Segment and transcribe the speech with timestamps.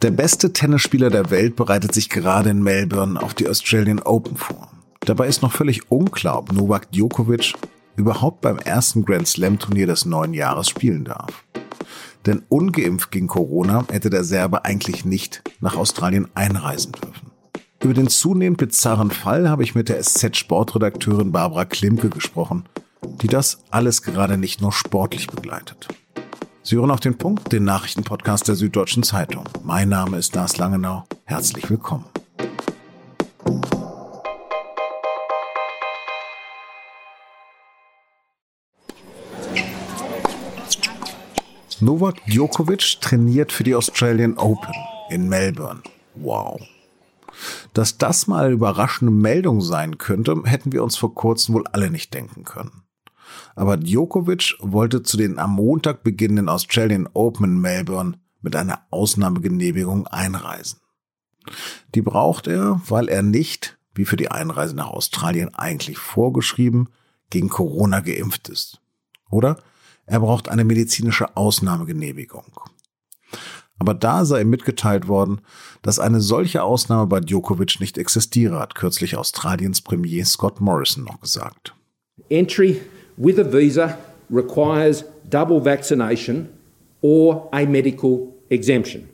[0.00, 4.70] Der beste Tennisspieler der Welt bereitet sich gerade in Melbourne auf die Australian Open vor.
[5.00, 7.54] Dabei ist noch völlig unklar, ob Novak Djokovic
[7.96, 11.42] überhaupt beim ersten Grand Slam Turnier des neuen Jahres spielen darf.
[12.26, 17.32] Denn ungeimpft gegen Corona hätte der Serbe eigentlich nicht nach Australien einreisen dürfen.
[17.82, 22.68] Über den zunehmend bizarren Fall habe ich mit der SZ-Sportredakteurin Barbara Klimke gesprochen,
[23.20, 25.88] die das alles gerade nicht nur sportlich begleitet.
[26.68, 29.44] Sie hören auf den Punkt, den Nachrichtenpodcast der Süddeutschen Zeitung.
[29.64, 31.06] Mein Name ist Lars Langenau.
[31.24, 32.04] Herzlich willkommen.
[41.80, 44.74] Novak Djokovic trainiert für die Australian Open
[45.08, 45.80] in Melbourne.
[46.16, 46.60] Wow.
[47.72, 51.90] Dass das mal eine überraschende Meldung sein könnte, hätten wir uns vor kurzem wohl alle
[51.90, 52.82] nicht denken können.
[53.54, 60.06] Aber Djokovic wollte zu den am Montag beginnenden Australian Open in Melbourne mit einer Ausnahmegenehmigung
[60.06, 60.80] einreisen.
[61.94, 66.88] Die braucht er, weil er nicht, wie für die Einreise nach Australien eigentlich vorgeschrieben,
[67.30, 68.80] gegen Corona geimpft ist.
[69.30, 69.58] Oder
[70.06, 72.44] er braucht eine medizinische Ausnahmegenehmigung.
[73.78, 75.40] Aber da sei ihm mitgeteilt worden,
[75.82, 81.20] dass eine solche Ausnahme bei Djokovic nicht existiere, hat kürzlich Australiens Premier Scott Morrison noch
[81.20, 81.74] gesagt.
[82.28, 82.80] Entry
[83.18, 83.98] with a visa
[84.30, 86.48] requires double vaccination
[87.02, 89.08] or a medical exemption.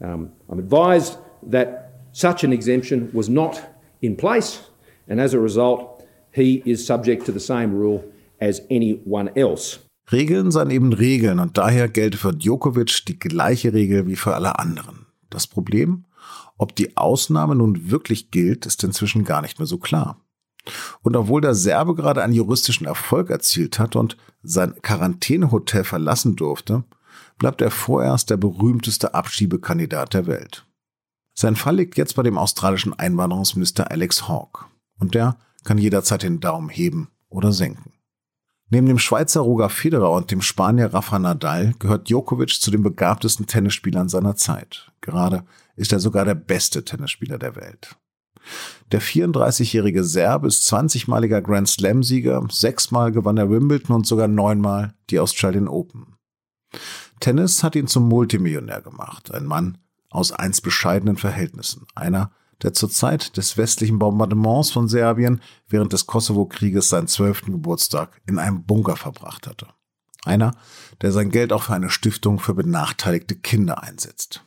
[0.00, 1.16] Um, I'm advised
[1.50, 3.60] that such an exemption was not
[4.00, 4.60] in place,
[5.08, 8.04] and as a result, he is subject to the same rule
[8.40, 9.80] as anyone else.
[10.10, 14.58] Regeln seien eben Regeln und daher gelte für Djokovic die gleiche Regel wie für alle
[14.58, 15.06] anderen.
[15.28, 16.04] Das Problem,
[16.56, 20.18] ob die Ausnahme nun wirklich gilt, ist inzwischen gar nicht mehr so klar.
[21.02, 26.84] Und obwohl der Serbe gerade einen juristischen Erfolg erzielt hat und sein Quarantänehotel verlassen durfte,
[27.38, 30.66] bleibt er vorerst der berühmteste Abschiebekandidat der Welt.
[31.34, 34.64] Sein Fall liegt jetzt bei dem australischen Einwanderungsminister Alex Hawke.
[34.98, 37.92] Und der kann jederzeit den Daumen heben oder senken.
[38.70, 43.46] Neben dem Schweizer Roger Federer und dem Spanier Rafa Nadal gehört Djokovic zu den begabtesten
[43.46, 44.92] Tennisspielern seiner Zeit.
[45.00, 45.44] Gerade
[45.76, 47.96] ist er sogar der beste Tennisspieler der Welt.
[48.92, 55.18] Der 34-jährige Serb ist 20-maliger Grand Slam-Sieger, sechsmal gewann er Wimbledon und sogar neunmal die
[55.18, 56.16] Australian Open.
[57.20, 59.78] Tennis hat ihn zum Multimillionär gemacht, ein Mann
[60.10, 62.30] aus einst bescheidenen Verhältnissen, einer,
[62.62, 68.38] der zur Zeit des westlichen Bombardements von Serbien während des Kosovo-Krieges seinen zwölften Geburtstag in
[68.38, 69.68] einem Bunker verbracht hatte.
[70.24, 70.56] Einer,
[71.00, 74.44] der sein Geld auch für eine Stiftung für benachteiligte Kinder einsetzt.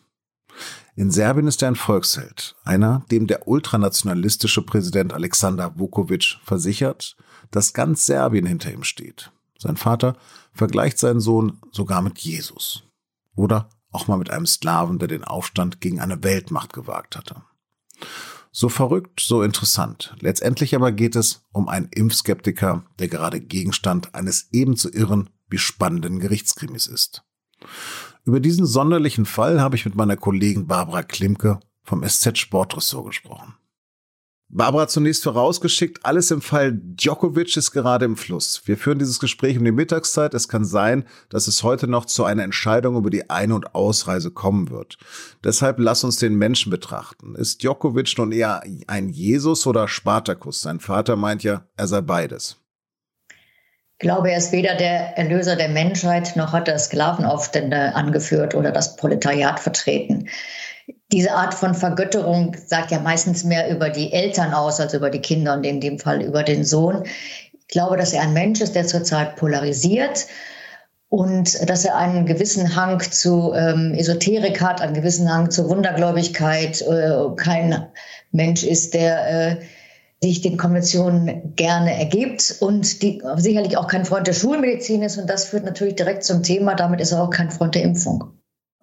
[0.95, 7.15] In Serbien ist er ein Volksheld, einer, dem der ultranationalistische Präsident Alexander Vukovic versichert,
[7.49, 9.31] dass ganz Serbien hinter ihm steht.
[9.57, 10.17] Sein Vater
[10.53, 12.83] vergleicht seinen Sohn sogar mit Jesus.
[13.35, 17.43] Oder auch mal mit einem Sklaven, der den Aufstand gegen eine Weltmacht gewagt hatte.
[18.51, 20.13] So verrückt, so interessant.
[20.19, 26.19] Letztendlich aber geht es um einen Impfskeptiker, der gerade Gegenstand eines ebenso irren wie spannenden
[26.19, 27.23] Gerichtskrimis ist.
[28.23, 33.55] Über diesen sonderlichen Fall habe ich mit meiner Kollegin Barbara Klimke vom SZ Sportressort gesprochen.
[34.53, 38.61] Barbara zunächst vorausgeschickt, alles im Fall Djokovic ist gerade im Fluss.
[38.65, 40.33] Wir führen dieses Gespräch um die Mittagszeit.
[40.33, 44.29] Es kann sein, dass es heute noch zu einer Entscheidung über die Ein- und Ausreise
[44.29, 44.97] kommen wird.
[45.43, 47.33] Deshalb lass uns den Menschen betrachten.
[47.35, 50.61] Ist Djokovic nun eher ein Jesus oder Spartakus?
[50.61, 52.60] Sein Vater meint ja, er sei beides
[54.01, 58.97] glaube, er ist weder der Erlöser der Menschheit noch hat er Sklavenaufstände angeführt oder das
[58.97, 60.27] Proletariat vertreten.
[61.11, 65.21] Diese Art von Vergötterung sagt ja meistens mehr über die Eltern aus als über die
[65.21, 67.03] Kinder und in dem Fall über den Sohn.
[67.53, 70.27] Ich glaube, dass er ein Mensch ist, der zurzeit polarisiert
[71.09, 76.81] und dass er einen gewissen Hang zu ähm, Esoterik hat, einen gewissen Hang zur Wundergläubigkeit,
[76.81, 77.85] äh, kein
[78.31, 79.57] Mensch ist, der äh,
[80.23, 85.17] sich den Konventionen gerne ergibt und die sicherlich auch kein Freund der Schulmedizin ist.
[85.17, 86.75] Und das führt natürlich direkt zum Thema.
[86.75, 88.25] Damit ist er auch kein Freund der Impfung.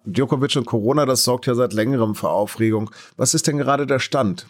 [0.05, 2.91] Djokovic und Corona, das sorgt ja seit längerem für Aufregung.
[3.15, 4.47] Was ist denn gerade der Stand?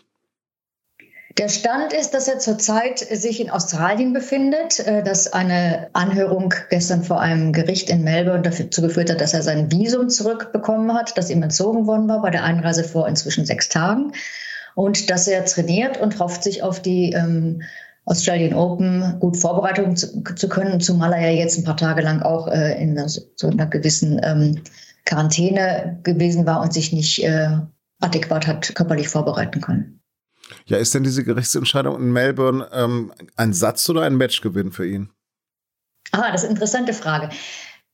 [1.38, 7.04] Der Stand ist, dass er zurzeit sich in Australien befindet, äh, dass eine Anhörung gestern
[7.04, 11.30] vor einem Gericht in Melbourne dazu geführt hat, dass er sein Visum zurückbekommen hat, das
[11.30, 14.12] ihm entzogen worden war bei der Einreise vor inzwischen sechs Tagen
[14.76, 17.62] und dass er trainiert und hofft sich auf die ähm,
[18.06, 22.22] Australian Open gut vorbereiten zu, zu, können, zumal er ja jetzt ein paar Tage lang
[22.22, 24.62] auch äh, in einer, so einer gewissen ähm,
[25.06, 27.58] Quarantäne gewesen war und sich nicht äh,
[28.00, 30.02] adäquat hat körperlich vorbereiten können.
[30.66, 35.10] Ja, ist denn diese Gerichtsentscheidung in Melbourne ähm, ein Satz oder ein Matchgewinn für ihn?
[36.12, 37.30] Ah, das ist eine interessante Frage.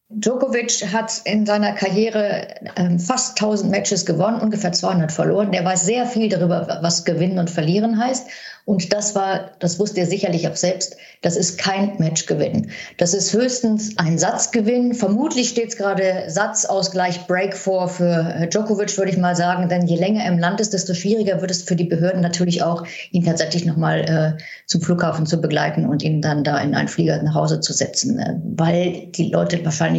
[0.09, 5.51] Djokovic hat in seiner Karriere ähm, fast 1000 Matches gewonnen, ungefähr 200 verloren.
[5.51, 8.27] Der weiß sehr viel darüber, was Gewinnen und Verlieren heißt.
[8.65, 12.71] Und das war, das wusste er sicherlich auch selbst, das ist kein Matchgewinn.
[12.97, 14.95] Das ist höchstens ein Satzgewinn.
[14.95, 19.69] Vermutlich steht es gerade Satzausgleich Break vor für äh, Djokovic, würde ich mal sagen.
[19.69, 22.63] Denn je länger er im Land ist, desto schwieriger wird es für die Behörden natürlich
[22.63, 24.01] auch, ihn tatsächlich nochmal
[24.37, 27.71] äh, zum Flughafen zu begleiten und ihn dann da in einen Flieger nach Hause zu
[27.71, 28.17] setzen.
[28.17, 29.94] Äh, weil die Leute wahrscheinlich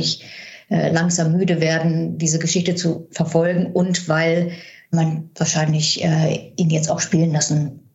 [0.68, 4.52] äh, langsam müde werden, diese Geschichte zu verfolgen und weil
[4.90, 7.88] man wahrscheinlich äh, ihn jetzt auch spielen lassen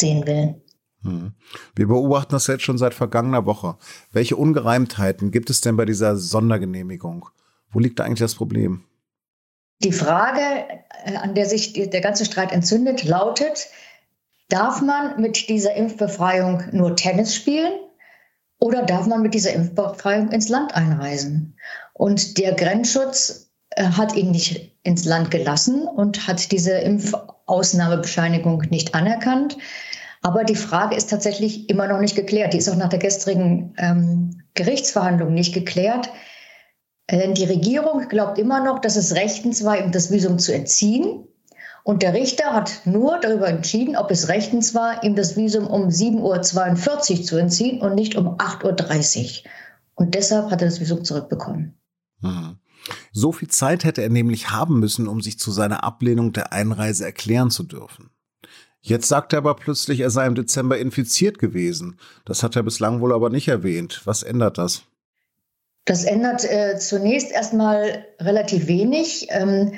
[0.00, 0.62] sehen will.
[1.02, 1.32] Hm.
[1.74, 3.76] Wir beobachten das jetzt schon seit vergangener Woche.
[4.12, 7.28] Welche Ungereimtheiten gibt es denn bei dieser Sondergenehmigung?
[7.70, 8.84] Wo liegt da eigentlich das Problem?
[9.80, 10.40] Die Frage,
[11.04, 13.66] äh, an der sich der ganze Streit entzündet, lautet,
[14.48, 17.72] darf man mit dieser Impfbefreiung nur Tennis spielen
[18.58, 21.56] oder darf man mit dieser Impfbefreiung ins Land einreisen?
[21.92, 28.94] Und der Grenzschutz äh, hat ihn nicht ins Land gelassen und hat diese Impfausnahmebescheinigung nicht
[28.94, 29.56] anerkannt.
[30.22, 32.52] Aber die Frage ist tatsächlich immer noch nicht geklärt.
[32.52, 36.10] Die ist auch nach der gestrigen ähm, Gerichtsverhandlung nicht geklärt.
[37.10, 41.26] Denn die Regierung glaubt immer noch, dass es rechtens war, ihm das Visum zu entziehen.
[41.88, 45.88] Und der Richter hat nur darüber entschieden, ob es rechtens war, ihm das Visum um
[45.88, 49.50] 7.42 Uhr zu entziehen und nicht um 8.30 Uhr.
[49.94, 51.80] Und deshalb hat er das Visum zurückbekommen.
[52.20, 52.58] Mhm.
[53.12, 57.06] So viel Zeit hätte er nämlich haben müssen, um sich zu seiner Ablehnung der Einreise
[57.06, 58.10] erklären zu dürfen.
[58.82, 61.98] Jetzt sagt er aber plötzlich, er sei im Dezember infiziert gewesen.
[62.26, 64.02] Das hat er bislang wohl aber nicht erwähnt.
[64.04, 64.82] Was ändert das?
[65.86, 69.72] Das ändert äh, zunächst erstmal relativ wenig, ähm,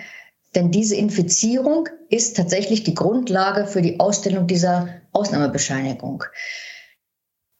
[0.54, 6.24] denn diese Infizierung ist tatsächlich die Grundlage für die Ausstellung dieser Ausnahmebescheinigung.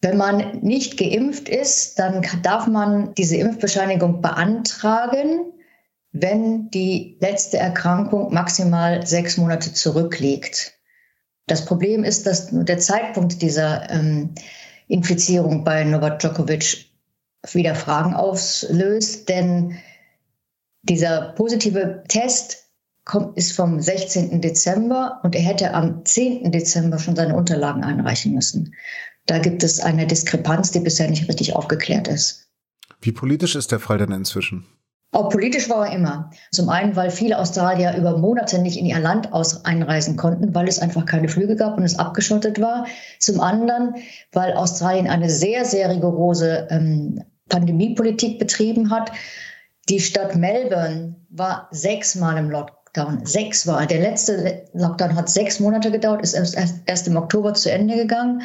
[0.03, 5.53] Wenn man nicht geimpft ist, dann darf man diese Impfbescheinigung beantragen,
[6.13, 10.73] wenn die letzte Erkrankung maximal sechs Monate zurückliegt.
[11.47, 14.35] Das Problem ist, dass der Zeitpunkt dieser ähm,
[14.89, 16.87] Infizierung bei Novak Djokovic
[17.53, 19.79] wieder Fragen auslöst, denn
[20.83, 22.70] dieser positive Test
[23.05, 24.41] kommt, ist vom 16.
[24.41, 26.53] Dezember und er hätte am 10.
[26.53, 28.75] Dezember schon seine Unterlagen einreichen müssen.
[29.27, 32.49] Da gibt es eine Diskrepanz, die bisher nicht richtig aufgeklärt ist.
[33.01, 34.67] Wie politisch ist der Fall denn inzwischen?
[35.13, 36.31] Auch politisch war er immer.
[36.53, 40.69] Zum einen, weil viele Australier über Monate nicht in ihr Land aus einreisen konnten, weil
[40.69, 42.87] es einfach keine Flüge gab und es abgeschottet war.
[43.19, 43.95] Zum anderen,
[44.33, 49.11] weil Australien eine sehr, sehr rigorose ähm, Pandemiepolitik betrieben hat.
[49.89, 52.51] Die Stadt Melbourne war sechsmal im
[52.97, 53.25] Lockdown.
[53.25, 53.87] Sechsmal.
[53.87, 56.57] Der letzte Lockdown hat sechs Monate gedauert, ist erst,
[56.87, 58.43] erst im Oktober zu Ende gegangen.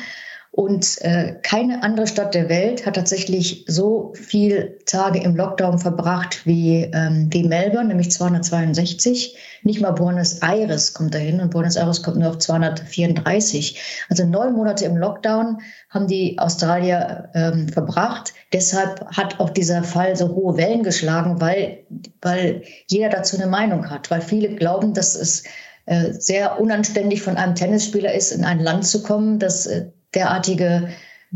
[0.55, 6.45] Und äh, keine andere Stadt der Welt hat tatsächlich so viel Tage im Lockdown verbracht
[6.45, 9.35] wie, ähm, wie Melbourne, nämlich 262.
[9.63, 14.05] Nicht mal Buenos Aires kommt dahin und Buenos Aires kommt nur auf 234.
[14.07, 15.57] Also neun Monate im Lockdown
[15.89, 18.33] haben die Australier ähm, verbracht.
[18.53, 21.79] Deshalb hat auch dieser Fall so hohe Wellen geschlagen, weil,
[22.21, 25.43] weil jeder dazu eine Meinung hat, weil viele glauben, dass es
[25.85, 30.89] äh, sehr unanständig von einem Tennisspieler ist, in ein Land zu kommen, das äh, derartige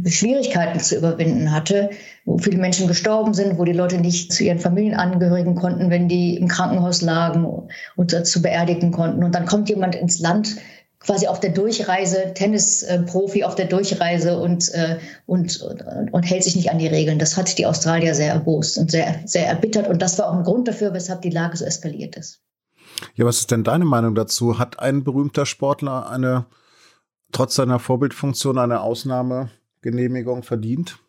[0.05, 1.89] Schwierigkeiten zu überwinden hatte,
[2.25, 6.37] wo viele Menschen gestorben sind, wo die Leute nicht zu ihren Familienangehörigen konnten, wenn die
[6.37, 7.45] im Krankenhaus lagen
[7.95, 9.23] und zu beerdigen konnten.
[9.23, 10.55] Und dann kommt jemand ins Land,
[10.99, 16.55] quasi auf der Durchreise, Tennisprofi auf der Durchreise und, äh, und, und, und hält sich
[16.55, 17.19] nicht an die Regeln.
[17.19, 19.87] Das hat die Australier sehr erbost und sehr, sehr erbittert.
[19.87, 22.41] Und das war auch ein Grund dafür, weshalb die Lage so eskaliert ist.
[23.15, 24.59] Ja, was ist denn deine Meinung dazu?
[24.59, 26.45] Hat ein berühmter Sportler eine
[27.31, 30.99] trotz seiner Vorbildfunktion eine Ausnahmegenehmigung verdient?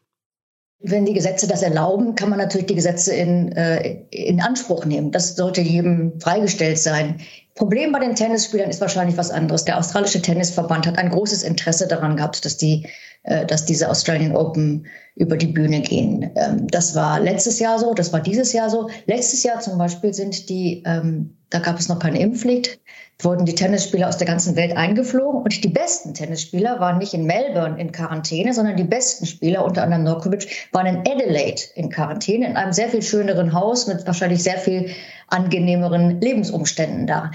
[0.82, 5.10] Wenn die Gesetze das erlauben, kann man natürlich die Gesetze in, äh, in Anspruch nehmen.
[5.12, 7.20] Das sollte jedem freigestellt sein.
[7.54, 9.66] Problem bei den Tennisspielern ist wahrscheinlich was anderes.
[9.66, 12.86] Der australische Tennisverband hat ein großes Interesse daran gehabt, dass, die,
[13.24, 14.86] äh, dass diese Australian Open
[15.16, 16.30] über die Bühne gehen.
[16.34, 18.88] Ähm, das war letztes Jahr so, das war dieses Jahr so.
[19.04, 22.80] Letztes Jahr zum Beispiel sind die, ähm, da gab es noch keine Impfpflicht,
[23.24, 27.24] wurden die Tennisspieler aus der ganzen Welt eingeflogen und die besten Tennisspieler waren nicht in
[27.24, 32.46] Melbourne in Quarantäne, sondern die besten Spieler, unter anderem Norkovic, waren in Adelaide in Quarantäne,
[32.46, 34.90] in einem sehr viel schöneren Haus mit wahrscheinlich sehr viel
[35.28, 37.30] angenehmeren Lebensumständen da.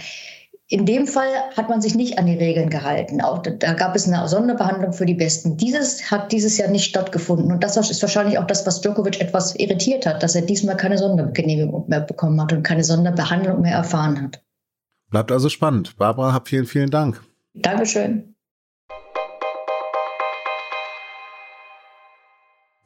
[0.68, 3.22] In dem Fall hat man sich nicht an die Regeln gehalten.
[3.22, 5.58] Auch da gab es eine Sonderbehandlung für die Besten.
[5.58, 7.52] Dieses hat dieses Jahr nicht stattgefunden.
[7.52, 10.98] Und das ist wahrscheinlich auch das, was Djokovic etwas irritiert hat, dass er diesmal keine
[10.98, 14.42] Sondergenehmigung mehr bekommen hat und keine Sonderbehandlung mehr erfahren hat.
[15.10, 15.98] Bleibt also spannend.
[15.98, 17.22] Barbara, hab vielen, vielen Dank.
[17.54, 18.36] Dankeschön.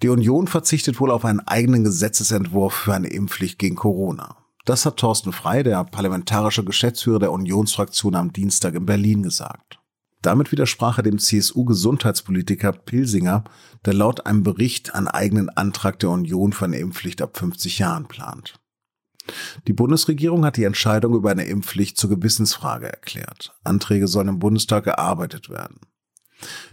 [0.02, 4.38] Die Union verzichtet wohl auf einen eigenen Gesetzesentwurf für eine Impfpflicht gegen Corona.
[4.66, 9.80] Das hat Thorsten Frei, der parlamentarische Geschäftsführer der Unionsfraktion, am Dienstag in Berlin gesagt.
[10.22, 13.46] Damit widersprach er dem CSU-Gesundheitspolitiker Pilsinger,
[13.86, 18.08] der laut einem Bericht einen eigenen Antrag der Union für eine Impfpflicht ab 50 Jahren
[18.08, 18.59] plant.
[19.68, 23.54] Die Bundesregierung hat die Entscheidung über eine Impfpflicht zur Gewissensfrage erklärt.
[23.64, 25.80] Anträge sollen im Bundestag gearbeitet werden.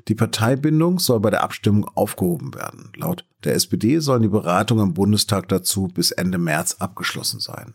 [0.09, 2.93] Die Parteibindung soll bei der Abstimmung aufgehoben werden.
[2.97, 7.75] Laut der SPD sollen die Beratungen im Bundestag dazu bis Ende März abgeschlossen sein.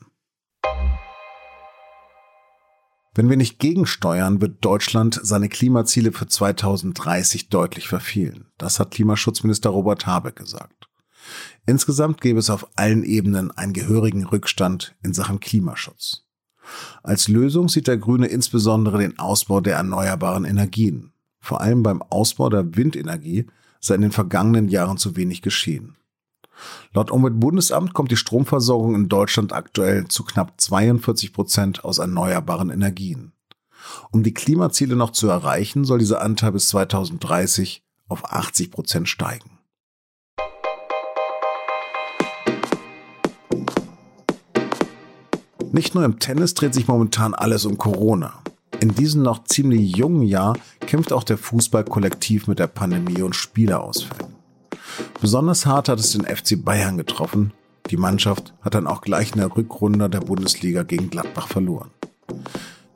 [3.14, 8.52] Wenn wir nicht gegensteuern, wird Deutschland seine Klimaziele für 2030 deutlich verfehlen.
[8.58, 10.88] Das hat Klimaschutzminister Robert Habeck gesagt.
[11.66, 16.26] Insgesamt gäbe es auf allen Ebenen einen gehörigen Rückstand in Sachen Klimaschutz.
[17.04, 21.14] Als Lösung sieht der Grüne insbesondere den Ausbau der erneuerbaren Energien.
[21.40, 23.48] Vor allem beim Ausbau der Windenergie
[23.80, 25.98] sei in den vergangenen Jahren zu wenig geschehen.
[26.94, 33.34] Laut Umweltbundesamt kommt die Stromversorgung in Deutschland aktuell zu knapp 42 Prozent aus erneuerbaren Energien.
[34.12, 39.61] Um die Klimaziele noch zu erreichen, soll dieser Anteil bis 2030 auf 80 Prozent steigen.
[45.74, 48.34] Nicht nur im Tennis dreht sich momentan alles um Corona.
[48.82, 53.36] In diesem noch ziemlich jungen Jahr kämpft auch der Fußball kollektiv mit der Pandemie und
[53.36, 54.36] Spielerausfällen.
[55.22, 57.54] Besonders hart hat es den FC Bayern getroffen.
[57.90, 61.92] Die Mannschaft hat dann auch gleich in der Rückrunde der Bundesliga gegen Gladbach verloren.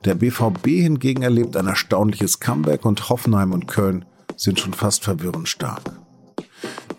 [0.04, 4.04] Der BVB hingegen erlebt ein erstaunliches Comeback und Hoffenheim und Köln
[4.36, 5.82] sind schon fast verwirrend stark.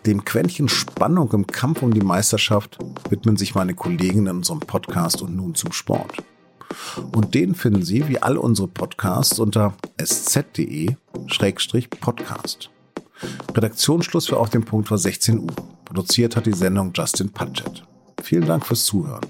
[0.06, 2.78] Dem Quäntchen Spannung im Kampf um die Meisterschaft
[3.10, 6.22] widmen sich meine Kollegen in unserem Podcast und nun zum Sport.
[7.12, 12.70] Und den finden Sie wie all unsere Podcasts unter sz.de-podcast.
[13.54, 15.54] Redaktionsschluss für Auf dem Punkt war 16 Uhr.
[15.84, 17.82] Produziert hat die Sendung Justin Patchett.
[18.22, 19.26] Vielen Dank fürs Zuhören.